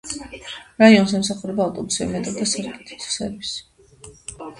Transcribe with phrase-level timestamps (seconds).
[0.83, 3.63] რაიონს ემსახურება ავტობუსები, მეტრო და სარკინიგზო სერვისი.